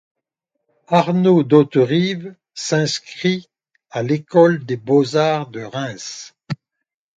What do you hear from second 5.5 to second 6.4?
de Reims.